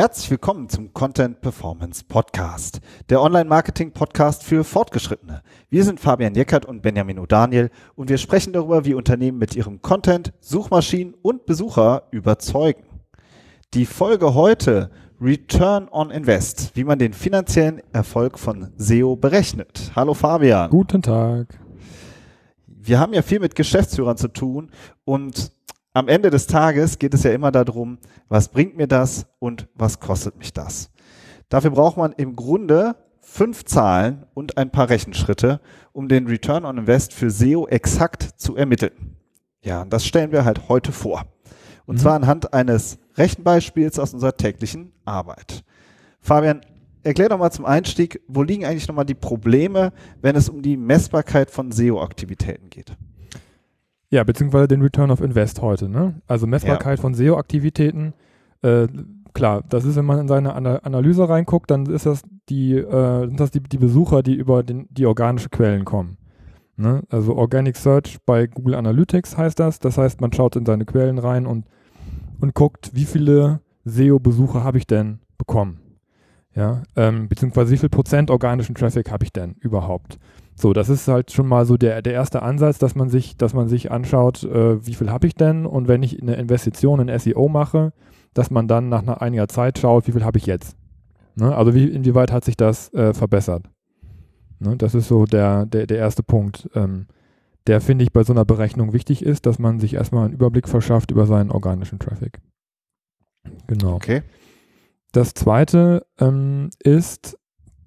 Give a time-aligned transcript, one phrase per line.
[0.00, 2.80] Herzlich willkommen zum Content Performance Podcast,
[3.10, 5.42] der Online-Marketing-Podcast für Fortgeschrittene.
[5.68, 9.82] Wir sind Fabian Jeckert und Benjamin O'Daniel und wir sprechen darüber, wie Unternehmen mit ihrem
[9.82, 12.82] Content Suchmaschinen und Besucher überzeugen.
[13.74, 19.92] Die Folge heute Return on Invest, wie man den finanziellen Erfolg von SEO berechnet.
[19.94, 20.70] Hallo Fabian.
[20.70, 21.60] Guten Tag.
[22.66, 24.70] Wir haben ja viel mit Geschäftsführern zu tun
[25.04, 25.52] und
[25.92, 27.98] am Ende des Tages geht es ja immer darum,
[28.28, 30.90] was bringt mir das und was kostet mich das.
[31.48, 35.60] Dafür braucht man im Grunde fünf Zahlen und ein paar Rechenschritte,
[35.92, 39.16] um den Return on Invest für SEO exakt zu ermitteln.
[39.62, 41.26] Ja, und das stellen wir halt heute vor.
[41.86, 42.00] Und mhm.
[42.00, 45.64] zwar anhand eines Rechenbeispiels aus unserer täglichen Arbeit.
[46.20, 46.60] Fabian,
[47.02, 49.92] erklär doch mal zum Einstieg, wo liegen eigentlich nochmal die Probleme,
[50.22, 52.96] wenn es um die Messbarkeit von SEO-Aktivitäten geht?
[54.10, 55.88] Ja, beziehungsweise den Return of Invest heute.
[55.88, 56.20] Ne?
[56.26, 57.02] Also Messbarkeit ja.
[57.02, 58.12] von SEO-Aktivitäten.
[58.62, 58.88] Äh,
[59.34, 63.26] klar, das ist, wenn man in seine Ana Analyse reinguckt, dann ist das die, äh,
[63.26, 66.16] sind das die, die Besucher, die über den, die organische Quellen kommen.
[66.76, 67.02] Ne?
[67.08, 69.78] Also Organic Search bei Google Analytics heißt das.
[69.78, 71.66] Das heißt, man schaut in seine Quellen rein und,
[72.40, 75.80] und guckt, wie viele SEO-Besucher habe ich denn bekommen.
[76.54, 80.18] Ja, ähm, beziehungsweise wie viel Prozent organischen Traffic habe ich denn überhaupt?
[80.60, 83.54] So, das ist halt schon mal so der, der erste Ansatz, dass man sich, dass
[83.54, 87.18] man sich anschaut, äh, wie viel habe ich denn und wenn ich eine Investition in
[87.18, 87.94] SEO mache,
[88.34, 90.76] dass man dann nach einer, einiger Zeit schaut, wie viel habe ich jetzt.
[91.34, 91.56] Ne?
[91.56, 93.70] Also wie, inwieweit hat sich das äh, verbessert.
[94.58, 94.76] Ne?
[94.76, 97.06] Das ist so der, der, der erste Punkt, ähm,
[97.66, 100.68] der finde ich bei so einer Berechnung wichtig ist, dass man sich erstmal einen Überblick
[100.68, 102.38] verschafft über seinen organischen Traffic.
[103.66, 103.94] Genau.
[103.94, 104.22] Okay.
[105.12, 107.38] Das zweite ähm, ist,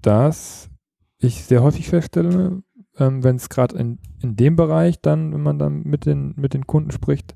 [0.02, 0.72] dass
[1.24, 2.64] ich sehr häufig feststelle,
[2.98, 6.54] ähm, wenn es gerade in, in dem Bereich dann, wenn man dann mit den, mit
[6.54, 7.36] den Kunden spricht,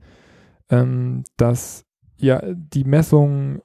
[0.69, 1.85] ähm, dass
[2.17, 3.61] ja die Messung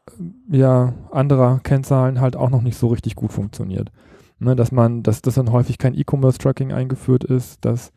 [0.51, 3.91] äh, ja anderer Kennzahlen halt auch noch nicht so richtig gut funktioniert.
[4.39, 7.93] Ne, dass man, dass das dann häufig kein E-Commerce-Tracking eingeführt ist, dass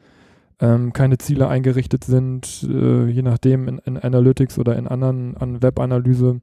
[0.59, 5.63] ähm, keine Ziele eingerichtet sind, äh, je nachdem in, in, Analytics oder in anderen an
[5.63, 6.41] Web-Analyse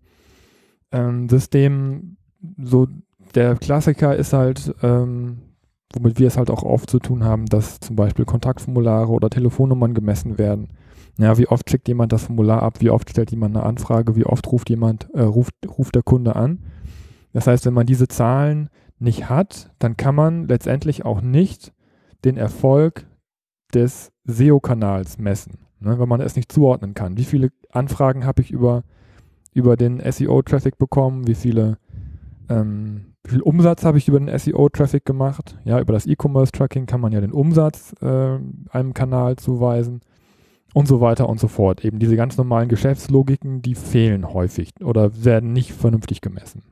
[0.91, 2.17] ähm.
[2.59, 2.89] So
[3.35, 5.39] der Klassiker ist halt ähm,
[5.95, 9.95] womit wir es halt auch oft zu tun haben, dass zum Beispiel Kontaktformulare oder Telefonnummern
[9.95, 10.69] gemessen werden.
[11.19, 14.25] Ja, wie oft schickt jemand das Formular ab, wie oft stellt jemand eine Anfrage, wie
[14.25, 16.61] oft ruft jemand, äh, ruft, ruft der Kunde an.
[17.33, 21.73] Das heißt, wenn man diese Zahlen nicht hat, dann kann man letztendlich auch nicht
[22.25, 23.07] den Erfolg
[23.75, 27.17] des SEO-Kanals messen, ne, wenn man es nicht zuordnen kann.
[27.17, 28.85] Wie viele Anfragen habe ich über,
[29.53, 31.79] über den SEO-Traffic bekommen, wie viele
[32.49, 35.59] ähm, wie viel Umsatz habe ich über den SEO-Traffic gemacht?
[35.65, 38.39] Ja, über das E-Commerce-Tracking kann man ja den Umsatz äh,
[38.71, 40.01] einem Kanal zuweisen
[40.75, 41.85] und so weiter und so fort.
[41.85, 46.63] Eben diese ganz normalen Geschäftslogiken, die fehlen häufig oder werden nicht vernünftig gemessen.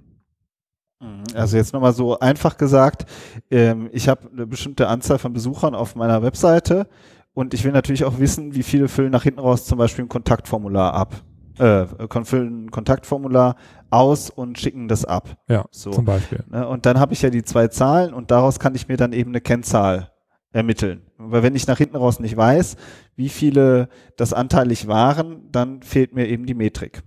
[1.00, 1.22] Mhm.
[1.34, 3.06] Also jetzt nochmal so einfach gesagt,
[3.50, 6.88] ähm, ich habe eine bestimmte Anzahl von Besuchern auf meiner Webseite
[7.32, 10.08] und ich will natürlich auch wissen, wie viele füllen nach hinten raus zum Beispiel ein
[10.08, 11.22] Kontaktformular ab
[11.60, 13.56] äh, füllen ein Kontaktformular
[13.91, 15.37] aus und schicken das ab.
[15.48, 15.91] Ja, so.
[15.91, 16.43] zum Beispiel.
[16.50, 19.12] Ne, und dann habe ich ja die zwei Zahlen und daraus kann ich mir dann
[19.12, 20.10] eben eine Kennzahl
[20.53, 21.03] ermitteln.
[21.19, 22.76] Weil wenn ich nach hinten raus nicht weiß,
[23.16, 27.03] wie viele das anteilig waren, dann fehlt mir eben die Metrik.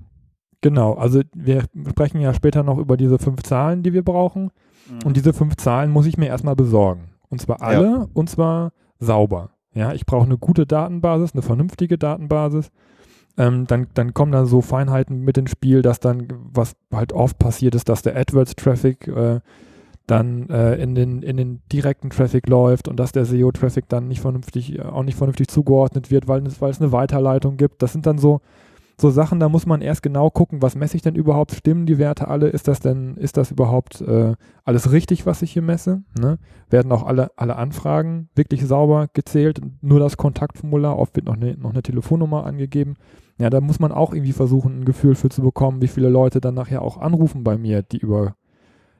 [0.62, 4.52] Genau, also wir sprechen ja später noch über diese fünf Zahlen, die wir brauchen.
[4.90, 5.00] Mhm.
[5.06, 7.10] Und diese fünf Zahlen muss ich mir erstmal besorgen.
[7.30, 8.08] Und zwar alle ja.
[8.14, 9.50] und zwar sauber.
[9.74, 12.72] Ja, ich brauche eine gute Datenbasis, eine vernünftige Datenbasis
[13.38, 17.40] ähm, dann, dann kommen da so Feinheiten mit ins Spiel, dass dann, was halt oft
[17.40, 19.40] passiert ist, dass der AdWords-Traffic äh,
[20.06, 24.22] dann äh, in, den, in den direkten Traffic läuft und dass der SEO-Traffic dann nicht
[24.22, 27.82] vernünftig, auch nicht vernünftig zugeordnet wird, weil weil es eine Weiterleitung gibt.
[27.82, 28.42] Das sind dann so,
[29.00, 31.52] so Sachen, da muss man erst genau gucken, was messe ich denn überhaupt?
[31.52, 32.50] Stimmen die Werte alle?
[32.50, 36.04] Ist das denn, ist das überhaupt äh, alles richtig, was ich hier messe?
[36.20, 36.38] Ne?
[36.70, 39.62] Werden auch alle, alle Anfragen wirklich sauber gezählt?
[39.82, 42.96] Nur das Kontaktformular, oft wird noch eine, noch eine Telefonnummer angegeben.
[43.40, 46.40] Ja, da muss man auch irgendwie versuchen, ein Gefühl für zu bekommen, wie viele Leute
[46.40, 48.36] dann nachher auch anrufen bei mir, die über,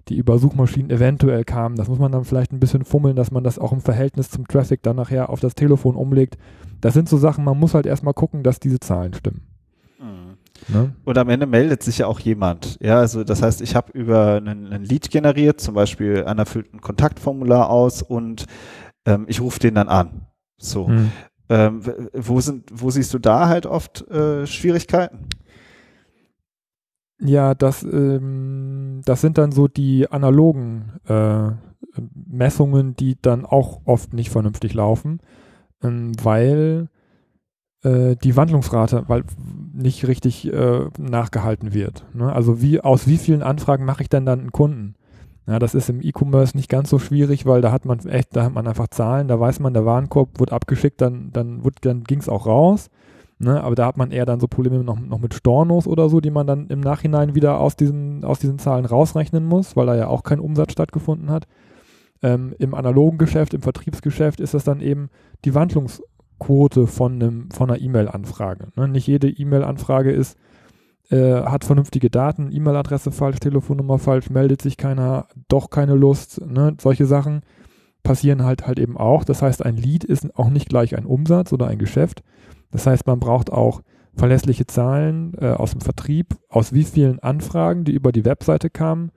[0.10, 1.76] die über Suchmaschinen eventuell kamen.
[1.76, 4.48] Das muss man dann vielleicht ein bisschen fummeln, dass man das auch im Verhältnis zum
[4.48, 6.40] Traffic dann nachher auf das Telefon umlegt.
[6.82, 9.53] Das sind so Sachen, man muss halt erstmal gucken, dass diese Zahlen stimmen.
[10.68, 10.96] Ne?
[11.04, 12.78] Und am Ende meldet sich ja auch jemand.
[12.82, 16.74] Ja, also das heißt, ich habe über einen, einen Lead generiert, zum Beispiel einer füllt
[16.74, 18.46] ein Kontaktformular aus und
[19.06, 20.28] ähm, ich rufe den dann an.
[20.58, 20.88] So.
[20.88, 21.12] Hm.
[21.50, 21.82] Ähm,
[22.14, 25.28] wo sind, wo siehst du da halt oft äh, Schwierigkeiten?
[27.20, 31.52] Ja, das, ähm, das sind dann so die analogen äh,
[32.28, 35.20] Messungen, die dann auch oft nicht vernünftig laufen,
[35.84, 36.90] ähm, weil
[37.84, 39.24] äh, die Wandlungsrate, weil
[39.74, 42.06] nicht richtig äh, nachgehalten wird.
[42.14, 42.32] Ne?
[42.32, 44.96] Also wie aus wie vielen Anfragen mache ich denn dann einen Kunden?
[45.46, 48.46] Ja, das ist im E-Commerce nicht ganz so schwierig, weil da hat man echt, da
[48.46, 52.20] hat man einfach Zahlen, da weiß man, der Warenkorb wird abgeschickt, dann, dann, dann ging
[52.20, 52.90] es auch raus.
[53.40, 53.62] Ne?
[53.62, 56.32] Aber da hat man eher dann so Probleme noch, noch mit Stornos oder so, die
[56.32, 60.08] man dann im Nachhinein wieder aus diesen, aus diesen Zahlen rausrechnen muss, weil da ja
[60.08, 61.46] auch kein Umsatz stattgefunden hat.
[62.22, 65.10] Ähm, Im analogen Geschäft, im Vertriebsgeschäft ist das dann eben
[65.44, 65.54] die
[66.44, 68.70] Wandlungsquote von, einem, von einer E-Mail-Anfrage.
[68.76, 68.88] Ne?
[68.88, 70.38] Nicht jede E-Mail-Anfrage ist,
[71.10, 76.76] äh, hat vernünftige Daten, E-Mail-Adresse falsch, Telefonnummer falsch, meldet sich keiner, doch keine Lust, ne?
[76.80, 77.42] solche Sachen
[78.04, 79.24] passieren halt halt eben auch.
[79.24, 82.22] Das heißt, ein Lead ist auch nicht gleich ein Umsatz oder ein Geschäft.
[82.72, 83.82] Das heißt, man braucht auch
[84.16, 89.12] verlässliche Zahlen äh, aus dem Vertrieb, aus wie vielen Anfragen, die über die Webseite kamen,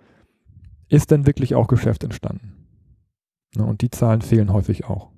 [0.88, 2.52] ist denn wirklich auch Geschäft entstanden.
[3.56, 5.10] Ne, und die Zahlen fehlen häufig auch.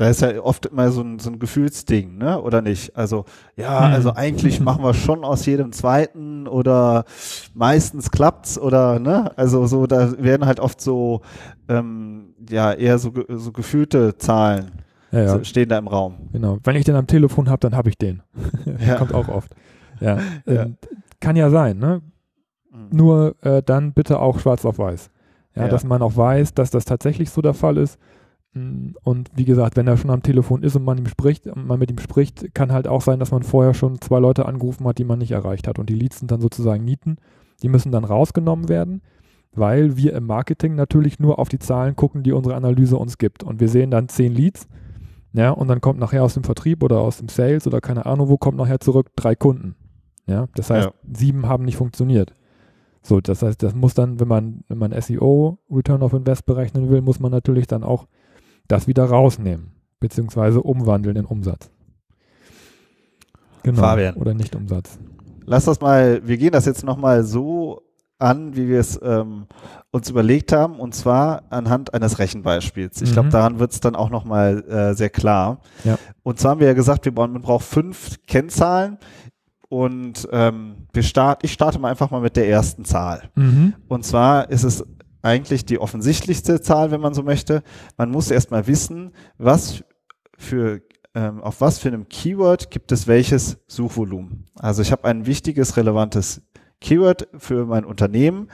[0.00, 2.40] Da ist ja oft immer so ein, so ein Gefühlsding, ne?
[2.40, 2.96] Oder nicht?
[2.96, 3.92] Also, ja, hm.
[3.92, 7.04] also eigentlich machen wir schon aus jedem zweiten oder
[7.52, 9.36] meistens klappt's oder ne?
[9.36, 11.20] Also so, da werden halt oft so
[11.68, 14.70] ähm, ja eher so, so gefühlte Zahlen
[15.12, 15.44] ja, ja.
[15.44, 16.30] stehen da im Raum.
[16.32, 16.56] Genau.
[16.64, 18.22] Wenn ich den am Telefon habe, dann habe ich den.
[18.78, 18.94] ja.
[18.94, 19.54] Kommt auch oft.
[20.00, 20.18] Ja.
[20.46, 20.78] Ähm,
[21.20, 22.00] kann ja sein, ne?
[22.72, 22.88] Mhm.
[22.90, 25.10] Nur äh, dann bitte auch schwarz auf weiß.
[25.54, 27.98] Ja, ja, dass man auch weiß, dass das tatsächlich so der Fall ist.
[28.52, 31.78] Mm, und wie gesagt, wenn er schon am Telefon ist und man ihm spricht, man
[31.78, 34.98] mit ihm spricht, kann halt auch sein, dass man vorher schon zwei Leute angerufen hat,
[34.98, 35.78] die man nicht erreicht hat.
[35.78, 37.16] Und die Leads sind dann sozusagen Nieten.
[37.62, 39.02] Die müssen dann rausgenommen werden,
[39.52, 43.42] weil wir im Marketing natürlich nur auf die Zahlen gucken, die unsere Analyse uns gibt.
[43.42, 44.66] Und wir sehen dann zehn Leads.
[45.32, 48.28] Ja, und dann kommt nachher aus dem Vertrieb oder aus dem Sales oder keine Ahnung,
[48.28, 49.76] wo kommt nachher zurück drei Kunden.
[50.26, 50.94] Ja, das heißt, ja.
[51.12, 52.34] sieben haben nicht funktioniert.
[53.02, 56.90] So, das heißt, das muss dann, wenn man, wenn man SEO, Return of Invest berechnen
[56.90, 58.06] will, muss man natürlich dann auch
[58.70, 61.70] das wieder rausnehmen, beziehungsweise umwandeln in Umsatz.
[63.62, 63.80] Genau.
[63.80, 64.14] Fabian.
[64.14, 64.98] Oder nicht Umsatz.
[65.44, 67.82] Lass das mal, wir gehen das jetzt nochmal so
[68.18, 69.46] an, wie wir es ähm,
[69.90, 73.00] uns überlegt haben, und zwar anhand eines Rechenbeispiels.
[73.02, 73.14] Ich mhm.
[73.14, 75.60] glaube, daran wird es dann auch nochmal äh, sehr klar.
[75.84, 75.98] Ja.
[76.22, 78.98] Und zwar haben wir ja gesagt, wir brauchen, man braucht fünf Kennzahlen,
[79.70, 83.30] und ähm, wir start, ich starte mal einfach mal mit der ersten Zahl.
[83.36, 83.74] Mhm.
[83.86, 84.84] Und zwar ist es
[85.22, 87.62] eigentlich die offensichtlichste Zahl, wenn man so möchte.
[87.96, 89.84] Man muss erstmal wissen, was
[90.38, 90.82] für
[91.14, 94.46] ähm, auf was für einem Keyword gibt es welches Suchvolumen.
[94.54, 96.42] Also ich habe ein wichtiges, relevantes
[96.80, 98.48] Keyword für mein Unternehmen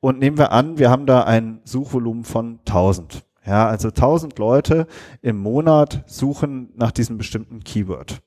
[0.00, 3.24] und nehmen wir an, wir haben da ein Suchvolumen von 1000.
[3.46, 4.86] Ja, also 1000 Leute
[5.22, 8.20] im Monat suchen nach diesem bestimmten Keyword.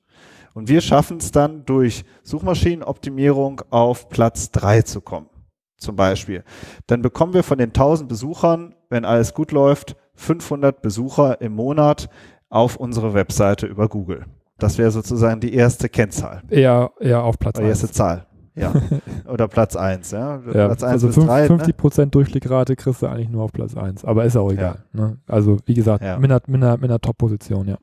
[0.54, 5.28] Und wir schaffen es dann durch Suchmaschinenoptimierung auf Platz drei zu kommen.
[5.76, 6.44] Zum Beispiel.
[6.86, 12.08] Dann bekommen wir von den 1000 Besuchern, wenn alles gut läuft, 500 Besucher im Monat
[12.48, 14.26] auf unsere Webseite über Google.
[14.58, 16.42] Das wäre sozusagen die erste Kennzahl.
[16.48, 17.64] Eher, eher auf Platz 1.
[17.64, 18.26] Die erste Zahl.
[18.54, 18.72] Ja.
[19.28, 20.36] Oder Platz 1, ja.
[20.36, 20.66] ja.
[20.66, 22.10] Platz 1 also bis 5, 3, 50 Prozent ne?
[22.12, 24.04] Durchklickrate kriegst du eigentlich nur auf Platz 1.
[24.04, 24.84] Aber ist auch egal.
[24.92, 25.00] Ja.
[25.00, 25.18] Ne?
[25.26, 26.18] Also, wie gesagt, ja.
[26.18, 27.78] mit einer, mit einer, mit einer Top-Position, ja.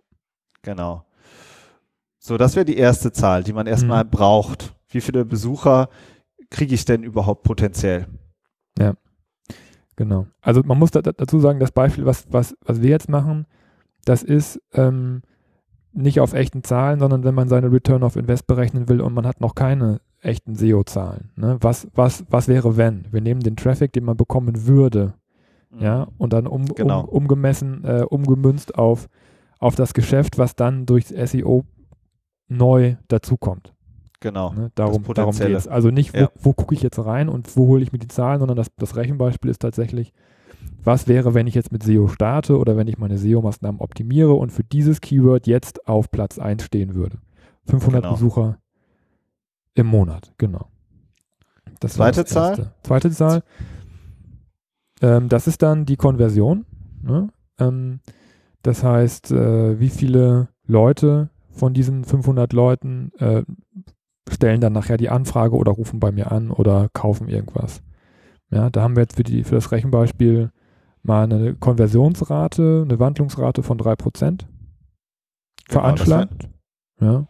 [0.62, 1.04] Genau.
[2.20, 4.12] So, das wäre die erste Zahl, die man erstmal mhm.
[4.12, 4.74] braucht.
[4.88, 5.90] Wie viele Besucher
[6.52, 8.06] kriege ich denn überhaupt potenziell?
[8.78, 8.94] Ja,
[9.96, 10.28] genau.
[10.42, 13.48] Also man muss da, dazu sagen, das Beispiel, was, was, was wir jetzt machen,
[14.06, 15.24] das ist ähm,
[15.94, 19.26] nicht auf echten Zahlen, sondern wenn man seine Return of Invest berechnen will und man
[19.26, 21.32] hat noch keine echten SEO-Zahlen.
[21.36, 21.58] Ne?
[21.62, 23.06] Was, was, was wäre, wenn?
[23.12, 25.16] Wir nehmen den Traffic, den man bekommen würde,
[25.72, 25.82] mhm.
[25.82, 27.02] ja, und dann um, genau.
[27.02, 29.10] um, umgemessen, äh, umgemünzt auf,
[29.60, 31.66] auf das Geschäft, was dann durch SEO
[32.48, 33.74] neu dazukommt.
[34.22, 34.54] Genau.
[34.54, 34.72] Ne?
[34.76, 35.68] Darum, darum geht es.
[35.68, 36.32] Also nicht, wo, ja.
[36.40, 38.96] wo gucke ich jetzt rein und wo hole ich mir die Zahlen, sondern das, das
[38.96, 40.14] Rechenbeispiel ist tatsächlich,
[40.84, 44.52] was wäre, wenn ich jetzt mit SEO starte oder wenn ich meine SEO-Maßnahmen optimiere und
[44.52, 47.18] für dieses Keyword jetzt auf Platz 1 stehen würde.
[47.66, 48.14] 500 genau.
[48.14, 48.58] Besucher
[49.74, 50.68] im Monat, genau.
[51.80, 52.74] Das Zweite Zahl?
[52.84, 53.44] Zweite Zahl.
[55.02, 56.66] Ähm, das ist dann die Konversion.
[57.02, 57.30] Ne?
[57.58, 58.02] Ähm,
[58.62, 63.44] das heißt, äh, wie viele Leute von diesen 500 Leuten äh,
[64.30, 67.82] stellen dann nachher die Anfrage oder rufen bei mir an oder kaufen irgendwas.
[68.50, 70.52] Ja, da haben wir jetzt für, die, für das Rechenbeispiel
[71.04, 74.42] mal eine Konversionsrate, eine Wandlungsrate von 3% genau,
[75.68, 76.50] veranschlagt.
[77.00, 77.28] ja.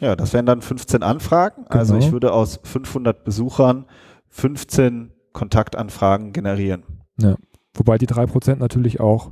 [0.00, 1.64] ja, das wären dann 15 Anfragen.
[1.64, 1.78] Genau.
[1.78, 3.86] Also ich würde aus 500 Besuchern
[4.28, 6.84] 15 Kontaktanfragen generieren.
[7.18, 7.36] Ja.
[7.74, 9.30] Wobei die 3% natürlich auch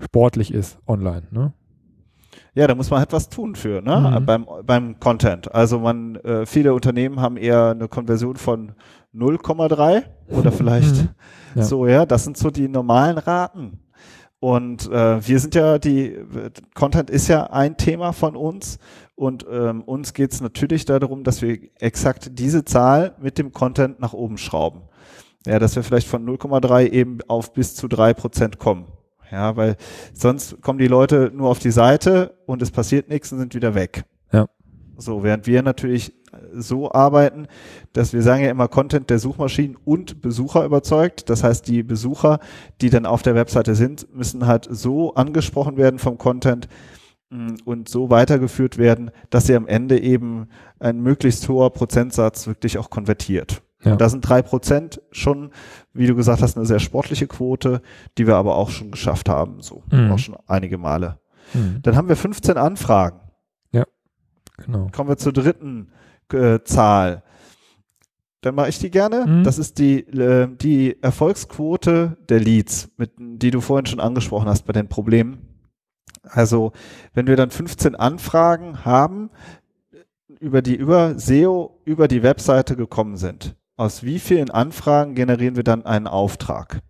[0.00, 1.26] sportlich ist online.
[1.30, 1.52] Ne?
[2.54, 4.18] Ja, da muss man etwas halt tun für, ne?
[4.20, 4.26] Mhm.
[4.26, 5.54] Beim, beim Content.
[5.54, 8.72] Also man, äh, viele Unternehmen haben eher eine Konversion von
[9.14, 11.08] 0,3 oder vielleicht mhm.
[11.54, 11.62] ja.
[11.62, 12.04] so, ja.
[12.04, 13.78] Das sind so die normalen Raten.
[14.38, 16.18] Und äh, wir sind ja die,
[16.74, 18.78] Content ist ja ein Thema von uns
[19.14, 24.00] Und ähm, uns geht es natürlich darum, dass wir exakt diese Zahl mit dem Content
[24.00, 24.82] nach oben schrauben.
[25.46, 28.86] Ja, dass wir vielleicht von 0,3 eben auf bis zu drei Prozent kommen.
[29.32, 29.76] Ja, weil
[30.12, 33.74] sonst kommen die Leute nur auf die Seite und es passiert nichts und sind wieder
[33.74, 34.04] weg.
[34.30, 34.46] Ja.
[34.98, 36.12] So, während wir natürlich
[36.54, 37.46] so arbeiten,
[37.94, 41.30] dass wir sagen ja immer Content der Suchmaschinen und Besucher überzeugt.
[41.30, 42.40] Das heißt, die Besucher,
[42.80, 46.68] die dann auf der Webseite sind, müssen halt so angesprochen werden vom Content
[47.30, 50.48] mh, und so weitergeführt werden, dass sie am Ende eben
[50.78, 53.62] ein möglichst hoher Prozentsatz wirklich auch konvertiert.
[53.84, 53.92] Ja.
[53.92, 55.50] Und da sind drei Prozent schon,
[55.92, 57.82] wie du gesagt hast, eine sehr sportliche Quote,
[58.16, 60.12] die wir aber auch schon geschafft haben, so Mhm.
[60.12, 61.18] auch schon einige Male.
[61.52, 61.80] Mhm.
[61.82, 63.18] Dann haben wir 15 Anfragen.
[64.58, 64.88] Genau.
[64.92, 65.90] Kommen wir zur dritten
[66.32, 67.22] äh, Zahl.
[68.42, 69.26] Dann mache ich die gerne.
[69.26, 69.44] Mhm.
[69.44, 74.62] Das ist die, äh, die Erfolgsquote der Leads, mit, die du vorhin schon angesprochen hast
[74.62, 75.48] bei den Problemen.
[76.22, 76.72] Also,
[77.14, 79.30] wenn wir dann 15 Anfragen haben,
[80.38, 85.64] über die über SEO über die Webseite gekommen sind, aus wie vielen Anfragen generieren wir
[85.64, 86.80] dann einen Auftrag?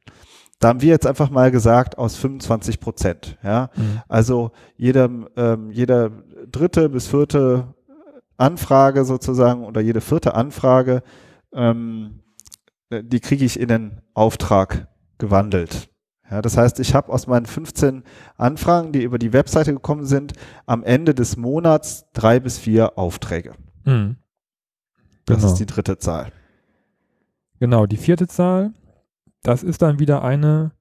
[0.58, 3.36] Da haben wir jetzt einfach mal gesagt, aus 25 Prozent.
[3.42, 3.70] Ja?
[3.74, 4.02] Mhm.
[4.08, 6.10] Also jeder, ähm, jeder
[6.50, 7.74] dritte bis vierte
[8.36, 11.02] Anfrage sozusagen oder jede vierte Anfrage,
[11.52, 12.20] ähm,
[12.90, 15.88] die kriege ich in den Auftrag gewandelt.
[16.30, 18.04] Ja, das heißt, ich habe aus meinen 15
[18.36, 20.32] Anfragen, die über die Webseite gekommen sind,
[20.66, 23.52] am Ende des Monats drei bis vier Aufträge.
[23.84, 24.16] Mhm.
[25.26, 25.48] Das Genau.
[25.52, 26.32] ist die dritte Zahl.
[27.62, 28.72] Genau, die vierte Zahl,
[29.44, 30.72] das ist dann wieder eine,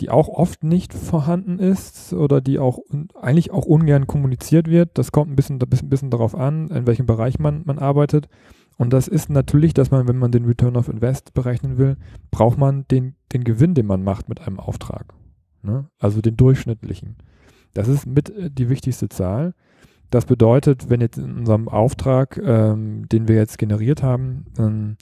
[0.00, 2.80] die auch oft nicht vorhanden ist oder die auch
[3.18, 4.98] eigentlich auch ungern kommuniziert wird.
[4.98, 8.28] Das kommt ein bisschen, ein bisschen darauf an, in welchem Bereich man, man arbeitet.
[8.76, 11.96] Und das ist natürlich, dass man, wenn man den Return of Invest berechnen will,
[12.30, 15.14] braucht man den, den Gewinn, den man macht mit einem Auftrag.
[15.62, 15.88] Ne?
[15.98, 17.16] Also den durchschnittlichen.
[17.72, 19.54] Das ist mit äh, die wichtigste Zahl.
[20.10, 24.96] Das bedeutet, wenn jetzt in unserem Auftrag, ähm, den wir jetzt generiert haben, ähm,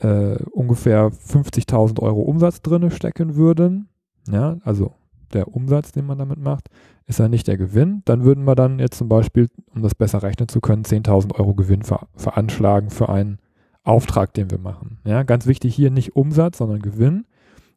[0.00, 3.88] äh, ungefähr 50.000 Euro Umsatz drinne stecken würden,
[4.30, 4.94] ja, also
[5.32, 6.68] der Umsatz, den man damit macht,
[7.06, 10.22] ist ja nicht der Gewinn, dann würden wir dann jetzt zum Beispiel, um das besser
[10.22, 13.38] rechnen zu können, 10.000 Euro Gewinn ver veranschlagen für einen
[13.82, 14.98] Auftrag, den wir machen.
[15.04, 17.26] Ja, ganz wichtig hier nicht Umsatz, sondern Gewinn,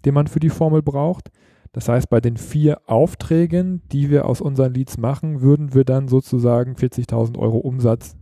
[0.05, 1.31] den man für die Formel braucht.
[1.71, 6.07] Das heißt, bei den vier Aufträgen, die wir aus unseren Leads machen, würden wir dann
[6.07, 8.15] sozusagen 40.000 Euro Umsatz,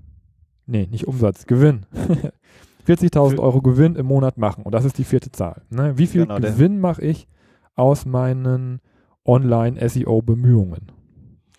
[0.66, 1.86] nee, nicht Umsatz, Gewinn.
[2.88, 4.64] 40.000 Für- Euro Gewinn im Monat machen.
[4.64, 5.64] Und das ist die vierte Zahl.
[5.70, 5.98] Ne?
[5.98, 7.28] Wie viel Genau, Gewinn mache ich
[7.76, 8.80] aus meinen
[9.26, 10.92] Online-SEO-Bemühungen?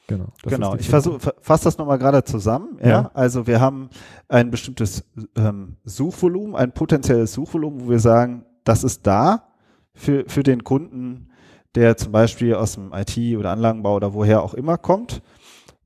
[0.06, 0.32] Genau.
[0.42, 1.18] genau, ich fasse
[1.64, 2.78] das nochmal gerade zusammen.
[2.80, 2.88] Ja?
[2.88, 3.10] Ja.
[3.12, 3.90] Also wir haben
[4.28, 5.04] ein bestimmtes
[5.36, 9.48] ähm, Suchvolumen, ein potenzielles Suchvolumen, wo wir sagen, das ist da
[9.92, 11.28] für, für den Kunden,
[11.74, 15.20] der zum Beispiel aus dem IT oder Anlagenbau oder woher auch immer kommt.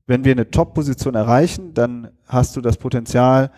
[0.07, 3.51] Wenn wir eine Top-Position erreichen, dann hast du das Potenzial,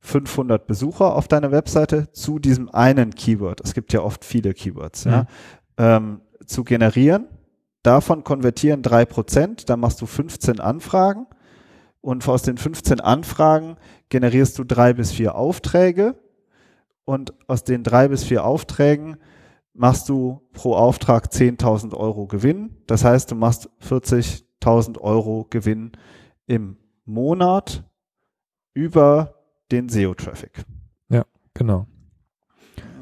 [0.00, 3.60] 500 Besucher auf deiner Webseite zu diesem einen Keyword.
[3.62, 5.26] Es gibt ja oft viele Keywords, ja, Mhm.
[5.78, 7.26] ähm, zu generieren.
[7.82, 11.26] Davon konvertieren drei Prozent, dann machst du 15 Anfragen
[12.00, 13.76] und aus den 15 Anfragen
[14.08, 16.14] generierst du drei bis vier Aufträge
[17.04, 19.16] und aus den drei bis vier Aufträgen
[19.72, 22.76] machst du pro Auftrag 10.000 Euro Gewinn.
[22.86, 25.92] Das heißt, du machst 40.000 Euro Gewinn
[26.46, 27.84] im Monat
[28.74, 29.39] über
[29.70, 30.64] den SEO-Traffic.
[31.54, 31.86] Genau.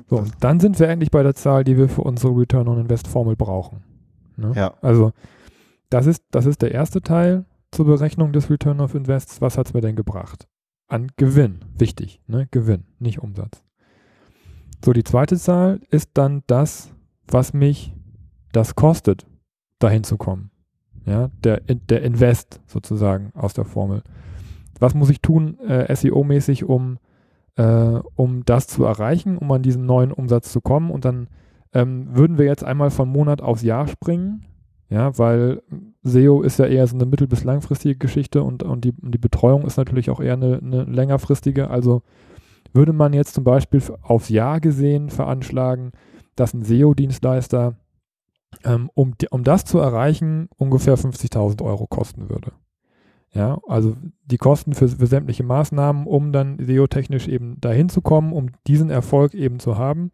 [0.09, 3.07] So, dann sind wir endlich bei der Zahl, die wir für unsere Return on Invest
[3.07, 3.85] Formel brauchen.
[4.37, 4.53] Ne?
[4.57, 4.75] Ja.
[4.81, 5.13] Also,
[5.91, 9.41] das ist, das ist der erste Teil zur Berechnung des Return of Invests.
[9.41, 10.49] Was hat es mir denn gebracht?
[10.87, 11.61] An Gewinn.
[11.77, 12.49] Wichtig, ne?
[12.51, 13.63] Gewinn, nicht Umsatz.
[14.83, 16.91] So, die zweite Zahl ist dann das,
[17.27, 17.95] was mich
[18.53, 19.27] das kostet,
[19.79, 20.51] dahin zu kommen.
[21.05, 24.03] Ja, der, der Invest sozusagen aus der Formel.
[24.79, 26.99] Was muss ich tun, äh, SEO-mäßig, um,
[27.57, 30.91] äh, um das zu erreichen, um an diesen neuen Umsatz zu kommen?
[30.91, 31.29] Und dann
[31.73, 34.45] ähm, würden wir jetzt einmal von Monat aufs Jahr springen,
[34.91, 35.63] ja, weil
[36.03, 39.67] SEO ist ja eher so eine mittel- bis langfristige Geschichte und, und, die, die Betreuung
[39.67, 41.69] ist natürlich auch eher eine, eine längerfristige.
[41.69, 42.03] Also
[42.73, 45.93] würde man jetzt zum Beispiel aufs Jahr gesehen veranschlagen,
[46.37, 47.75] dass ein SEO-Dienstleister,
[48.65, 52.53] ähm, um, um das zu erreichen, ungefähr 50.000 Euro kosten würde.
[53.35, 53.95] Ja, also
[54.25, 58.91] die Kosten für, für sämtliche Maßnahmen, um dann SEO-technisch eben dahin zu kommen, um diesen
[58.91, 60.11] Erfolg eben zu haben,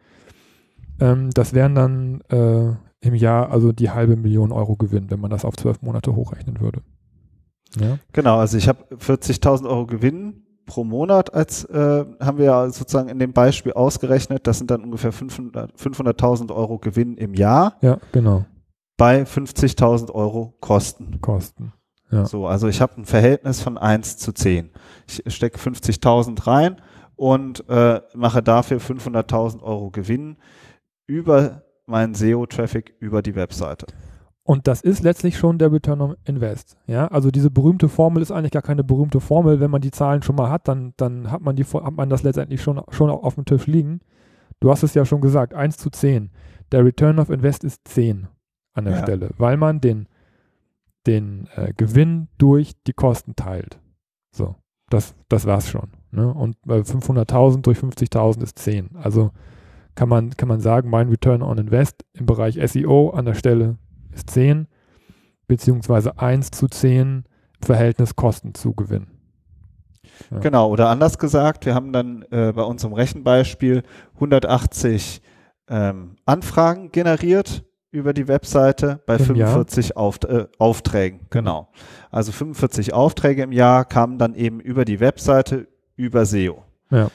[1.01, 2.75] ähm, das wären dann äh,
[3.07, 6.61] im Jahr also die halbe Million Euro Gewinn, wenn man das auf zwölf Monate hochrechnen
[6.61, 6.83] würde.
[7.79, 12.71] Ja, Genau, also ich habe 40.000 Euro Gewinn pro Monat als äh, haben wir ja
[12.71, 14.47] sozusagen in dem Beispiel ausgerechnet.
[14.47, 18.47] Das sind dann ungefähr 500 500.000 Euro Gewinn im Jahr ja genau.
[18.97, 21.21] bei 50.000 Euro Kosten.
[21.21, 21.73] Kosten.
[22.15, 22.27] Ja.
[22.27, 24.71] So, also ich habe ein Verhältnis von 1 zu 10.
[25.07, 26.77] Ich stecke 50.000 rein
[27.17, 30.37] und äh, mache dafür 500.000 Euro Gewinn
[31.07, 33.87] über meinen SEO-Traffic über die Webseite.
[34.47, 36.77] Und das ist letztlich schon der Return on Invest.
[36.87, 39.59] Ja, also diese berühmte Formel ist eigentlich gar keine berühmte Formel.
[39.59, 42.23] Wenn man die Zahlen schon mal hat, dann, dann hat man die, hat man das
[42.23, 44.01] letztendlich schon, schon auf dem Tisch liegen.
[44.61, 46.31] Du hast es ja schon gesagt, 1 zu 10.
[46.73, 48.29] Der Return of Invest ist 10
[48.75, 49.03] an der Ja.
[49.03, 50.09] Stelle, weil man den,
[51.07, 53.79] den äh, Gewinn durch die Kosten teilt.
[54.33, 54.57] So,
[54.91, 55.93] das, das war's schon.
[56.11, 56.33] Ne?
[56.33, 58.97] Und bei 500.000 durch 50.000 ist 10.
[58.97, 59.31] Also
[59.95, 63.77] kann man, kann man sagen, mein Return on Invest im Bereich SEO an der Stelle
[64.13, 64.67] ist 10,
[65.47, 67.25] beziehungsweise 1 zu 10
[67.61, 69.07] Verhältnis Kosten zu Gewinn.
[70.31, 70.39] Ja.
[70.39, 73.83] Genau, oder anders gesagt, wir haben dann äh, bei unserem Rechenbeispiel
[74.15, 75.23] 180
[75.69, 77.65] ähm, Anfragen generiert
[77.95, 79.51] über die Webseite bei Im Jahr?
[79.51, 81.21] 45 Auft äh, Aufträgen.
[81.31, 81.69] Genau.
[82.11, 86.65] Also 45 Aufträge im Jahr kamen dann eben über die Webseite über SEO.
[86.91, 87.09] Ja.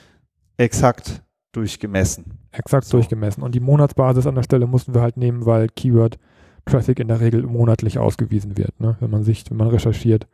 [0.55, 1.21] Exakt
[1.51, 2.39] durchgemessen.
[2.51, 2.97] Exakt So.
[2.97, 3.43] durchgemessen.
[3.43, 6.17] Und die Monatsbasis an der Stelle mussten wir halt nehmen, weil Keyword
[6.65, 8.79] Traffic in der Regel monatlich ausgewiesen wird.
[8.79, 8.95] Ne?
[9.01, 10.27] Wenn man sich, wenn man recherchiert,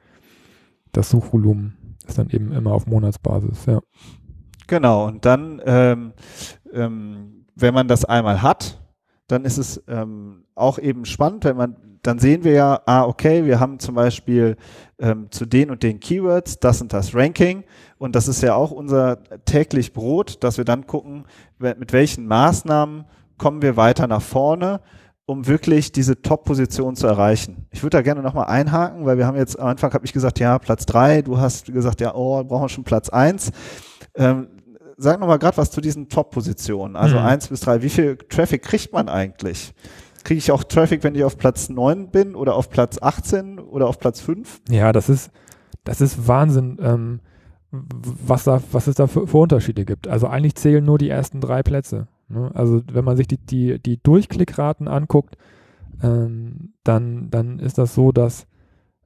[0.91, 3.65] das Suchvolumen ist dann eben immer auf Monatsbasis.
[3.65, 3.81] Ja.
[4.67, 6.13] Genau, und dann, ähm,
[6.71, 8.79] ähm, wenn man das einmal hat,
[9.27, 13.45] dann ist es ähm, auch eben spannend, wenn man, dann sehen wir ja, ah, okay,
[13.45, 14.55] wir haben zum Beispiel
[14.99, 17.63] ähm, zu den und den Keywords das und das Ranking
[17.97, 21.25] und das ist ja auch unser täglich Brot, dass wir dann gucken,
[21.57, 23.05] mit welchen Maßnahmen
[23.37, 24.81] kommen wir weiter nach vorne,
[25.25, 27.65] um wirklich diese Top-Position zu erreichen.
[27.71, 30.39] Ich würde da gerne nochmal einhaken, weil wir haben jetzt am Anfang habe ich gesagt,
[30.39, 33.51] ja, Platz drei, du hast gesagt, ja, oh, brauchen wir schon Platz eins.
[34.15, 34.47] Ähm,
[34.97, 36.95] sag nochmal gerade was zu diesen Top-Positionen.
[36.95, 37.25] Also Mhm.
[37.25, 37.81] eins bis drei.
[37.81, 39.73] Wie viel Traffic kriegt man eigentlich?
[40.23, 43.87] Kriege ich auch Traffic, wenn ich auf Platz 9 bin oder auf Platz 18 oder
[43.87, 44.61] auf Platz 5?
[44.69, 45.29] Ja, das ist,
[45.83, 47.19] das ist Wahnsinn, ähm,
[47.71, 50.07] was, da, was es da für, für Unterschiede gibt.
[50.07, 52.07] Also eigentlich zählen nur die ersten drei Plätze.
[52.29, 52.49] Ne?
[52.53, 55.37] Also wenn man sich die, die, die Durchklickraten anguckt,
[56.01, 58.47] ähm, dann, dann ist das so, dass,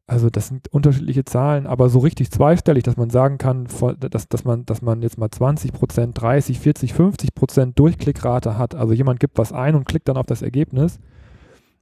[0.09, 3.67] also das sind unterschiedliche Zahlen, aber so richtig zweistellig, dass man sagen kann,
[3.99, 8.73] dass, dass, man, dass man jetzt mal 20 Prozent, 30, 40, 50 Prozent Durchklickrate hat.
[8.73, 10.99] Also jemand gibt was ein und klickt dann auf das Ergebnis,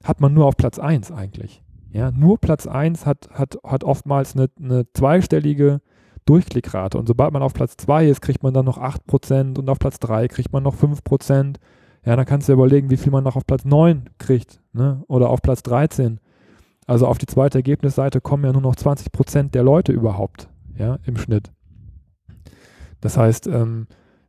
[0.04, 1.62] hat man nur auf Platz 1 eigentlich.
[1.90, 5.80] Ja, nur Platz 1 hat, hat, hat oftmals eine, eine zweistellige
[6.26, 6.98] Durchklickrate.
[6.98, 10.00] Und sobald man auf Platz 2 ist, kriegt man dann noch 8% und auf Platz
[10.00, 11.56] 3 kriegt man noch 5%.
[12.04, 15.02] Ja, dann kannst du dir überlegen, wie viel man noch auf Platz 9 kriegt ne?
[15.08, 16.20] oder auf Platz 13.
[16.88, 21.16] Also auf die zweite Ergebnisseite kommen ja nur noch 20% der Leute überhaupt ja, im
[21.16, 21.52] Schnitt.
[23.00, 23.86] Das heißt, ähm,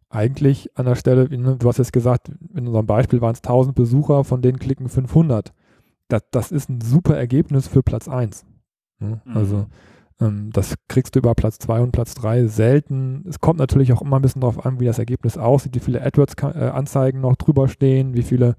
[0.10, 3.74] eigentlich an der Stelle, ne, du hast jetzt gesagt, in unserem Beispiel waren es 1000
[3.74, 5.52] Besucher, von denen klicken 500
[6.10, 8.46] das, das ist ein super Ergebnis für Platz 1.
[9.00, 9.22] Ne?
[9.24, 9.38] Mhm.
[9.38, 9.68] Also
[10.20, 13.24] ähm, das kriegst du über Platz 2 und Platz 3 selten.
[13.30, 16.02] Es kommt natürlich auch immer ein bisschen darauf an, wie das Ergebnis aussieht, wie viele
[16.02, 18.58] AdWords-Anzeigen noch drüber stehen, wie viele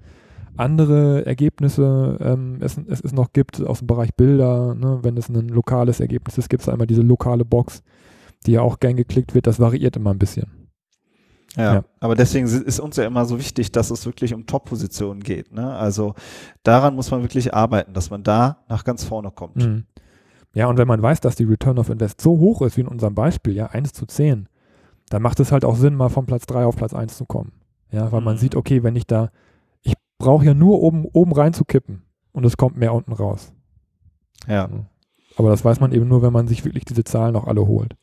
[0.57, 4.75] andere Ergebnisse ähm, es, es, es noch gibt aus dem Bereich Bilder.
[4.75, 4.99] Ne?
[5.01, 7.81] Wenn es ein lokales Ergebnis ist, gibt es einmal diese lokale Box,
[8.45, 9.47] die ja auch gern geklickt wird.
[9.47, 10.47] Das variiert immer ein bisschen.
[11.57, 11.83] Ja, Ja.
[11.99, 15.51] aber deswegen ist uns ja immer so wichtig, dass es wirklich um Top-Positionen geht.
[15.53, 15.73] Ne?
[15.73, 16.15] Also
[16.63, 19.57] daran muss man wirklich arbeiten, dass man da nach ganz vorne kommt.
[19.57, 19.85] Mhm.
[20.53, 22.87] Ja, und wenn man weiß, dass die Return of Invest so hoch ist, wie in
[22.87, 24.47] unserem Beispiel, ja, 1 zu 10,
[25.09, 27.51] dann macht es halt auch Sinn, mal von Platz 3 auf Platz 1 zu kommen.
[27.91, 28.39] Ja, weil man Mhm.
[28.39, 29.31] sieht, okay, wenn ich da,
[30.21, 33.51] brauche ja nur oben, oben reinzukippen und es kommt mehr unten raus.
[34.47, 34.69] Ja,
[35.37, 37.95] Aber das weiß man eben nur, wenn man sich wirklich diese Zahlen auch alle holt.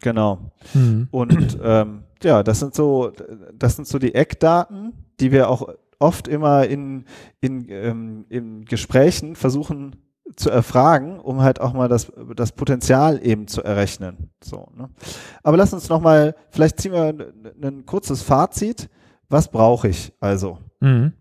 [0.00, 0.38] genau.
[0.74, 1.08] Mhm.
[1.10, 3.12] Und ähm, ja, das sind so,
[3.54, 7.04] das sind so die Eckdaten, die wir auch oft immer in,
[7.40, 9.96] in, ähm, in Gesprächen versuchen
[10.36, 14.30] zu erfragen, um halt auch mal das, das Potenzial eben zu errechnen.
[14.42, 14.88] So, ne?
[15.42, 17.22] Aber lass uns nochmal, vielleicht ziehen wir ein,
[17.62, 18.88] ein kurzes Fazit.
[19.28, 21.12] Was brauche ich also, Mhm.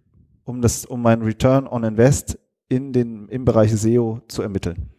[0.44, 2.38] Um das, um meinen Return on Invest
[2.70, 4.90] in den, im Bereich SEO zu ermitteln?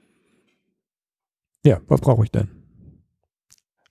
[1.64, 2.48] Ja, was brauche ich denn?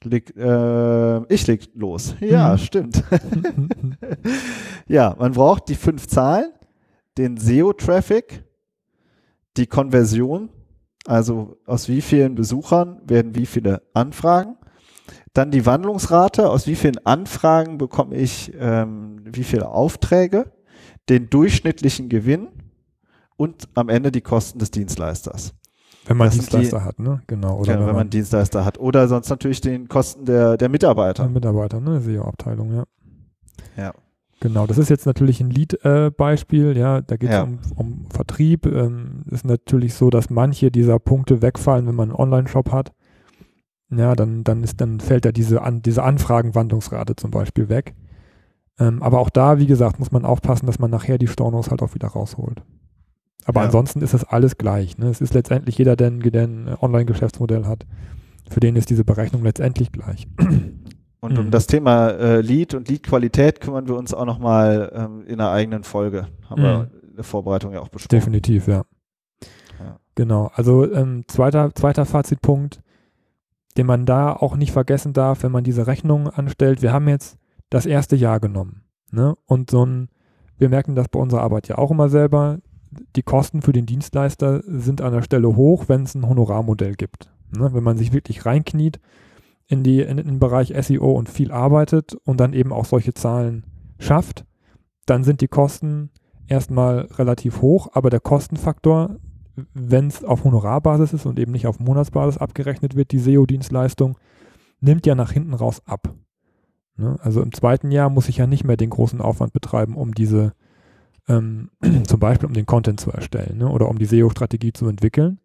[0.04, 2.16] Leg, äh, ich leg los.
[2.20, 2.58] Ja, Mhm.
[2.58, 3.04] stimmt.
[4.88, 6.52] ja, man braucht die fünf Zahlen,
[7.18, 8.44] den SEO-Traffic,
[9.58, 10.50] die Konversion,
[11.06, 14.58] also aus wie vielen Besuchern werden wie viele Anfragen,
[15.34, 20.52] dann die Wandlungsrate, aus wie vielen Anfragen bekomme ich ähm, wie viele Aufträge,
[21.10, 22.48] den durchschnittlichen Gewinn
[23.38, 25.54] und am Ende die Kosten des Dienstleisters.
[26.06, 27.22] wenn man das Dienstleister hat, ne?
[27.28, 27.58] Genau.
[27.60, 28.80] Oder Ja, wenn, man einen Dienstleister hat.
[28.80, 31.28] Oder sonst natürlich den Kosten der, der Mitarbeiter.
[31.30, 32.00] Mitarbeiter, ne?
[32.02, 32.84] SEO-Abteilung, ja.
[33.78, 33.94] Ja.
[34.40, 37.44] Genau, das ist jetzt natürlich ein Lead-Beispiel, äh, ja, da geht es Ja.
[37.44, 38.66] um, um Vertrieb.
[38.66, 42.92] Ähm, ist natürlich so, dass manche dieser Punkte wegfallen, wenn man einen Online-Shop hat.
[43.92, 47.94] Ja, dann, dann ist, dann fällt ja diese, an, diese Anfragenwandlungsrate zum Beispiel weg.
[48.82, 51.82] Ähm, aber auch da, wie gesagt, muss man aufpassen, dass man nachher die Stornos halt
[51.82, 52.63] auch wieder rausholt.
[53.46, 53.65] Aber Ja.
[53.67, 54.98] ansonsten ist das alles gleich.
[54.98, 55.08] Ne?
[55.10, 57.86] Es ist letztendlich jeder, der ein, der ein Online-Geschäftsmodell hat,
[58.50, 60.28] für den ist diese Berechnung letztendlich gleich.
[61.24, 61.52] Und um Mhm.
[61.52, 65.84] das Thema äh, Lead und Lead-Qualität kümmern wir uns auch nochmal ähm, in einer eigenen
[65.84, 66.28] Folge.
[66.50, 68.17] Haben wir in der Vorbereitung ja auch besprochen.
[68.17, 68.84] Definitiv, ja.
[69.80, 70.00] Ja.
[70.15, 70.50] Genau.
[70.56, 72.82] Also ähm, zweiter, zweiter Fazitpunkt,
[73.78, 76.82] den man da auch nicht vergessen darf, wenn man diese Rechnung anstellt.
[76.82, 77.38] Wir haben jetzt
[77.71, 78.84] das erste Jahr genommen.
[79.12, 79.36] Ne?
[79.47, 80.10] Und so ein,
[80.60, 82.60] wir merken das bei unserer Arbeit ja auch immer selber.
[83.15, 87.31] Die Kosten für den Dienstleister sind an der Stelle hoch, wenn es ein Honorarmodell gibt.
[87.57, 87.73] Ne?
[87.73, 88.99] Wenn man sich wirklich reinkniet
[89.67, 93.65] in, die, in den Bereich SEO und viel arbeitet und dann eben auch solche Zahlen
[93.97, 94.45] schafft,
[95.05, 96.12] dann sind die Kosten
[96.47, 99.15] erstmal relativ hoch, aber der Kostenfaktor,
[99.73, 104.17] wenn es auf Honorarbasis ist und eben nicht auf Monatsbasis abgerechnet wird, die SEO-Dienstleistung,
[104.81, 106.13] nimmt ja nach hinten raus ab.
[107.02, 107.18] Ne?
[107.22, 110.54] Also im zweiten Jahr muss ich ja nicht mehr den großen Aufwand betreiben, um diese,
[111.28, 111.70] ähm,
[112.08, 113.68] zum Beispiel um den Content zu erstellen ne?
[113.68, 115.40] oder um die SEO-Strategie zu entwickeln.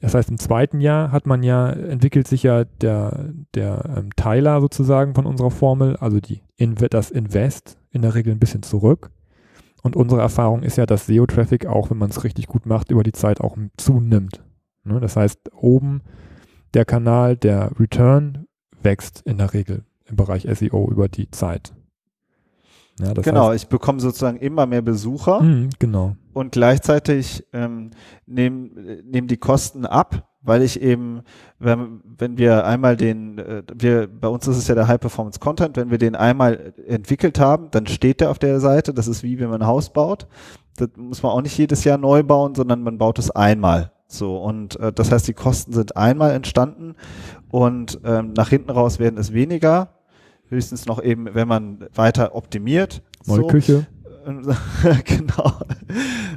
[0.00, 4.60] Das heißt, im zweiten Jahr hat man ja, entwickelt sich ja der, der ähm, Teiler
[4.60, 6.42] sozusagen von unserer Formel, also die,
[6.90, 9.10] das Invest in der Regel ein bisschen zurück.
[9.84, 13.04] Und unsere Erfahrung ist ja, dass SEO-Traffic auch, wenn man es richtig gut macht, über
[13.04, 14.42] die Zeit auch zunimmt.
[14.82, 14.98] Ne?
[14.98, 16.02] Das heißt, oben
[16.74, 18.46] der Kanal, der Return
[18.82, 21.72] wächst in der Regel im Bereich SEO über die Zeit.
[23.00, 26.14] Ja, genau, heißt, ich bekomme sozusagen immer mehr Besucher Mhm, genau.
[26.34, 27.90] und gleichzeitig ähm,
[28.26, 28.70] nehmen,
[29.04, 31.22] nehmen die Kosten ab, weil ich eben,
[31.58, 35.40] wenn, wenn wir einmal den, äh, wir, bei uns ist es ja der High Performance
[35.40, 38.92] Content, wenn wir den einmal entwickelt haben, dann steht der auf der Seite.
[38.92, 40.26] Das ist wie wenn man ein Haus baut.
[40.76, 43.92] Das muss man auch nicht jedes Jahr neu bauen, sondern man baut es einmal.
[44.06, 46.94] So und äh, das heißt, die Kosten sind einmal entstanden
[47.50, 50.01] und ähm, nach hinten raus werden es weniger.
[50.52, 53.02] Höchstens noch eben, wenn man weiter optimiert.
[53.26, 53.46] Neue so.
[53.46, 53.86] Küche.
[55.04, 55.52] genau,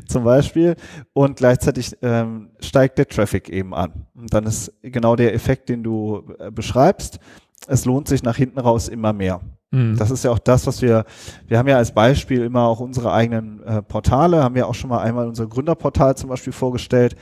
[0.07, 0.75] zum Beispiel.
[1.13, 4.07] Und gleichzeitig ähm, steigt der Traffic eben an.
[4.15, 7.19] Und dann ist genau der Effekt, den du äh, beschreibst.
[7.67, 9.41] Es lohnt sich nach hinten raus immer mehr.
[9.71, 9.97] Mhm.
[9.97, 11.03] Das ist ja auch das, was wir,
[11.47, 14.89] wir haben ja als Beispiel immer auch unsere eigenen äh, Portale, haben ja auch schon
[14.89, 17.15] mal einmal unser Gründerportal zum Beispiel vorgestellt.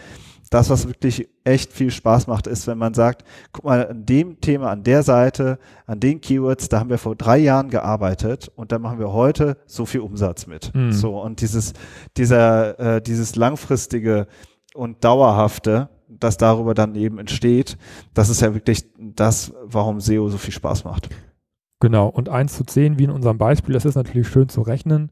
[0.54, 4.39] Das, was wirklich echt viel Spaß macht, ist, wenn man sagt, guck mal, an dem
[4.39, 8.72] Thema, an der Seite, an den Keywords, da haben wir vor drei Jahren gearbeitet und
[8.72, 10.70] da machen wir heute so viel Umsatz mit.
[10.76, 10.92] Mhm.
[10.92, 11.74] So, und dieses,
[12.18, 14.28] dieser, äh, dieses langfristige
[14.76, 17.80] und dauerhafte, das darüber dann eben entsteht,
[18.13, 21.10] das ist ja wirklich das, warum SEO so viel Spaß macht.
[21.80, 25.12] Genau, und 1 zu 10, wie in unserem Beispiel, das ist natürlich schön zu rechnen.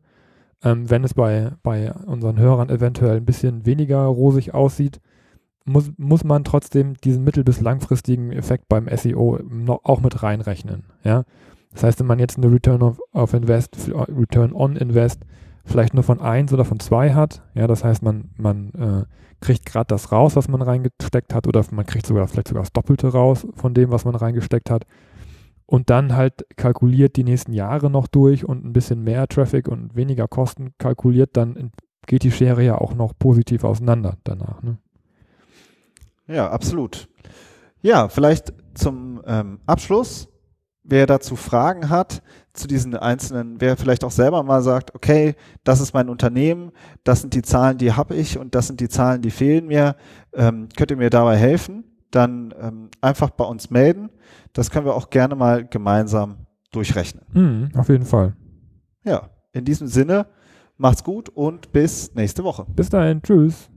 [0.63, 5.01] Ähm, wenn es bei, bei unseren Hörern eventuell ein bisschen weniger rosig aussieht,
[5.65, 10.84] muss, muss man trotzdem diesen mittel- bis langfristigen Effekt beim SEO noch, auch mit reinrechnen.
[11.04, 11.24] Ja?
[11.74, 15.21] Das heißt, wenn man jetzt eine Return of, of Invest, Return on Invest
[15.65, 19.06] vielleicht nur von 1 oder von 2 hat, ja, das heißt, man, man äh,
[19.39, 22.74] kriegt gerade das raus, was man reingesteckt hat, oder man kriegt sogar vielleicht sogar das
[22.74, 24.86] Doppelte raus von dem, was man reingesteckt hat
[25.71, 29.95] und dann halt kalkuliert die nächsten Jahre noch durch und ein bisschen mehr Traffic und
[29.95, 31.71] weniger Kosten kalkuliert, dann
[32.08, 34.62] geht die Schere ja auch noch positiv auseinander danach.
[34.63, 34.80] Ne?
[36.27, 37.07] Ja, absolut.
[37.81, 40.29] Ja, vielleicht zum ähm, Abschluss,
[40.84, 42.21] wer dazu Fragen hat,
[42.53, 46.71] zu diesen einzelnen, wer vielleicht auch selber mal sagt, okay, das ist mein Unternehmen,
[47.03, 49.95] das sind die Zahlen, die habe ich und das sind die Zahlen, die fehlen mir,
[50.34, 54.10] ähm, könnt ihr mir dabei helfen, dann ähm, einfach bei uns melden.
[54.53, 57.25] Das können wir auch gerne mal gemeinsam durchrechnen.
[57.34, 58.36] Mhm, auf jeden Fall.
[59.03, 60.27] Ja, in diesem Sinne,
[60.77, 62.65] macht's gut und bis nächste Woche.
[62.75, 63.69] Bis dahin, tschüss.